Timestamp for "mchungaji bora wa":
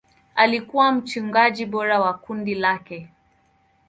0.91-2.13